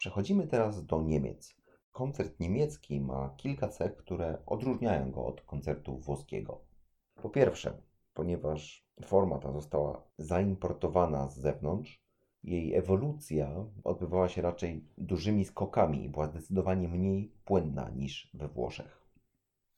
Przechodzimy 0.00 0.46
teraz 0.46 0.86
do 0.86 1.02
Niemiec. 1.02 1.56
Koncert 1.92 2.40
niemiecki 2.40 3.00
ma 3.00 3.34
kilka 3.36 3.68
cech, 3.68 3.96
które 3.96 4.42
odróżniają 4.46 5.10
go 5.10 5.26
od 5.26 5.40
koncertu 5.40 5.98
włoskiego. 5.98 6.60
Po 7.22 7.30
pierwsze, 7.30 7.82
ponieważ 8.14 8.86
forma 9.04 9.38
ta 9.38 9.52
została 9.52 10.04
zaimportowana 10.18 11.28
z 11.28 11.38
zewnątrz, 11.38 12.02
jej 12.42 12.74
ewolucja 12.74 13.66
odbywała 13.84 14.28
się 14.28 14.42
raczej 14.42 14.84
dużymi 14.98 15.44
skokami 15.44 16.04
i 16.04 16.08
była 16.08 16.26
zdecydowanie 16.26 16.88
mniej 16.88 17.32
płynna 17.44 17.90
niż 17.90 18.30
we 18.34 18.48
Włoszech. 18.48 19.09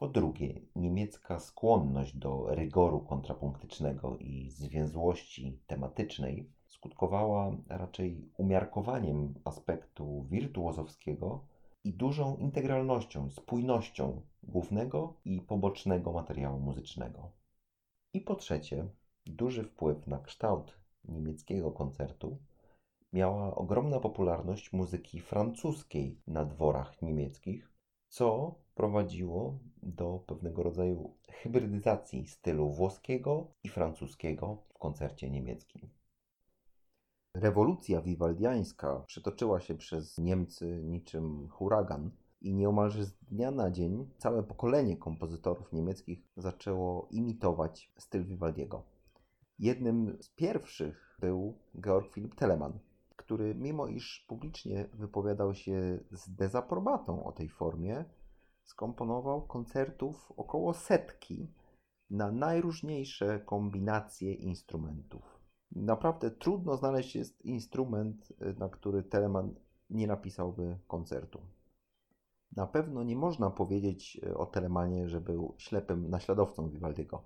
Po 0.00 0.08
drugie, 0.08 0.60
niemiecka 0.76 1.40
skłonność 1.40 2.16
do 2.16 2.54
rygoru 2.54 3.00
kontrapunktycznego 3.00 4.16
i 4.18 4.50
zwięzłości 4.50 5.60
tematycznej 5.66 6.50
skutkowała 6.66 7.56
raczej 7.68 8.30
umiarkowaniem 8.38 9.34
aspektu 9.44 10.26
wirtuozowskiego 10.30 11.44
i 11.84 11.92
dużą 11.92 12.36
integralnością, 12.36 13.30
spójnością 13.30 14.22
głównego 14.42 15.14
i 15.24 15.40
pobocznego 15.40 16.12
materiału 16.12 16.60
muzycznego. 16.60 17.32
I 18.12 18.20
po 18.20 18.34
trzecie, 18.34 18.88
duży 19.26 19.64
wpływ 19.64 20.06
na 20.06 20.18
kształt 20.18 20.80
niemieckiego 21.04 21.72
koncertu 21.72 22.38
miała 23.12 23.54
ogromna 23.54 24.00
popularność 24.00 24.72
muzyki 24.72 25.20
francuskiej 25.20 26.20
na 26.26 26.44
dworach 26.44 27.02
niemieckich, 27.02 27.70
co 28.10 28.54
prowadziło 28.74 29.58
do 29.82 30.24
pewnego 30.26 30.62
rodzaju 30.62 31.14
hybrydyzacji 31.28 32.26
stylu 32.26 32.72
włoskiego 32.72 33.46
i 33.64 33.68
francuskiego 33.68 34.62
w 34.68 34.78
koncercie 34.78 35.30
niemieckim. 35.30 35.88
Rewolucja 37.34 38.02
wiwaldiańska 38.02 39.04
przetoczyła 39.06 39.60
się 39.60 39.74
przez 39.74 40.18
Niemcy 40.18 40.82
niczym 40.84 41.48
huragan 41.48 42.10
i 42.40 42.54
nieomalże 42.54 43.04
z 43.04 43.12
dnia 43.12 43.50
na 43.50 43.70
dzień 43.70 44.10
całe 44.18 44.42
pokolenie 44.42 44.96
kompozytorów 44.96 45.72
niemieckich 45.72 46.28
zaczęło 46.36 47.08
imitować 47.10 47.92
styl 47.98 48.24
Vivaldiego. 48.24 48.82
Jednym 49.58 50.16
z 50.20 50.28
pierwszych 50.28 51.16
był 51.20 51.58
Georg 51.80 52.14
Philipp 52.14 52.34
Telemann, 52.34 52.78
który 53.30 53.54
mimo 53.54 53.86
iż 53.86 54.24
publicznie 54.28 54.88
wypowiadał 54.92 55.54
się 55.54 55.98
z 56.10 56.34
dezaprobatą 56.34 57.24
o 57.24 57.32
tej 57.32 57.48
formie, 57.48 58.04
skomponował 58.64 59.46
koncertów 59.46 60.32
około 60.36 60.74
setki 60.74 61.54
na 62.10 62.32
najróżniejsze 62.32 63.40
kombinacje 63.40 64.34
instrumentów. 64.34 65.40
Naprawdę 65.72 66.30
trudno 66.30 66.76
znaleźć 66.76 67.16
jest 67.16 67.44
instrument, 67.44 68.32
na 68.58 68.68
który 68.68 69.02
Telemann 69.02 69.54
nie 69.90 70.06
napisałby 70.06 70.78
koncertu. 70.86 71.40
Na 72.56 72.66
pewno 72.66 73.02
nie 73.02 73.16
można 73.16 73.50
powiedzieć 73.50 74.20
o 74.34 74.46
Telemanie, 74.46 75.08
że 75.08 75.20
był 75.20 75.54
ślepym 75.58 76.10
naśladowcą 76.10 76.70
Vivaldiego. 76.70 77.22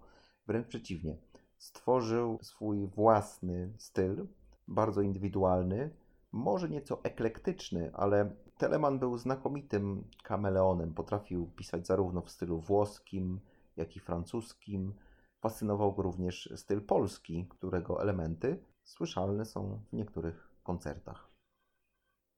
Wręcz 0.47 0.67
przeciwnie, 0.67 1.19
stworzył 1.57 2.39
swój 2.43 2.87
własny 2.87 3.73
styl, 3.79 4.27
bardzo 4.69 5.01
indywidualny, 5.01 5.91
może 6.33 6.69
nieco 6.69 7.05
eklektyczny, 7.05 7.91
ale 7.95 8.37
Telemann 8.59 8.99
był 8.99 9.19
znakomitym 9.19 10.05
kameleonem. 10.23 10.95
Potrafił 10.95 11.47
pisać 11.47 11.87
zarówno 11.87 12.23
w 12.23 12.31
stylu 12.31 12.61
włoskim, 12.61 13.41
jak 13.77 13.97
i 13.97 14.01
francuskim. 14.01 14.95
Fascynował 15.41 15.93
go 15.93 16.03
również 16.03 16.53
styl 16.57 16.83
polski, 16.83 17.47
którego 17.49 18.03
elementy 18.03 18.65
słyszalne 18.85 19.45
są 19.45 19.81
w 19.91 19.93
niektórych 19.93 20.51
koncertach. 20.63 21.31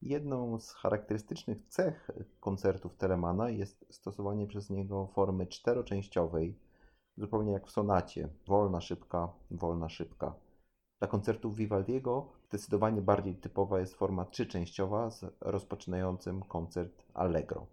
Jedną 0.02 0.58
z 0.58 0.72
charakterystycznych 0.72 1.58
cech 1.68 2.10
koncertów 2.40 2.96
Telemana 2.96 3.50
jest 3.50 3.86
stosowanie 3.90 4.46
przez 4.46 4.70
niego 4.70 5.06
formy 5.06 5.46
czteroczęściowej, 5.46 6.58
zupełnie 7.16 7.52
jak 7.52 7.66
w 7.66 7.70
sonacie. 7.70 8.28
Wolna, 8.46 8.80
szybka, 8.80 9.32
wolna, 9.50 9.88
szybka. 9.88 10.34
Dla 10.98 11.08
koncertów 11.08 11.56
Vivaldiego 11.56 12.32
zdecydowanie 12.48 13.02
bardziej 13.02 13.34
typowa 13.36 13.80
jest 13.80 13.94
forma 13.94 14.24
trzyczęściowa 14.24 15.10
z 15.10 15.24
rozpoczynającym 15.40 16.42
koncert 16.42 17.04
Allegro. 17.14 17.66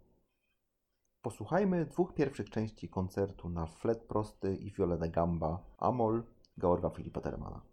Posłuchajmy 1.21 1.85
dwóch 1.85 2.13
pierwszych 2.13 2.49
części 2.49 2.89
koncertu 2.89 3.49
na 3.49 3.65
flet 3.65 4.03
prosty 4.03 4.55
i 4.55 4.71
viola 4.71 4.97
da 4.97 5.07
gamba 5.07 5.63
Amol 5.77 6.23
Georga 6.59 6.89
Filipa 6.89 7.21
Termana. 7.21 7.72